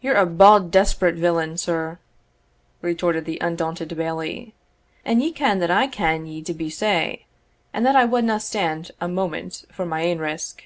"Ye're 0.00 0.14
a 0.14 0.26
bauld 0.26 0.70
desperate 0.70 1.16
villain, 1.16 1.56
sir," 1.58 1.98
retorted 2.82 3.24
the 3.24 3.38
undaunted 3.40 3.96
Bailie; 3.96 4.54
"and 5.04 5.20
ye 5.20 5.32
ken 5.32 5.58
that 5.58 5.72
I 5.72 5.88
ken 5.88 6.24
ye 6.24 6.40
to 6.42 6.54
be 6.54 6.70
sae, 6.70 7.26
and 7.72 7.84
that 7.84 7.96
I 7.96 8.04
wadna 8.04 8.38
stand 8.38 8.92
a 9.00 9.08
moment 9.08 9.64
for 9.72 9.84
my 9.84 10.02
ain 10.02 10.18
risk." 10.20 10.62